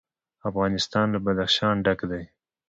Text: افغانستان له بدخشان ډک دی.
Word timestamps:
افغانستان 0.49 1.05
له 1.13 1.19
بدخشان 1.25 1.75
ډک 1.85 1.99
دی. 2.11 2.23